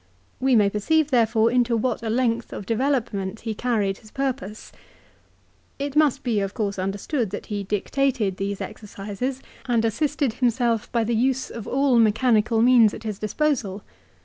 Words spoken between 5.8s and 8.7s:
must be of course understood that he dictated these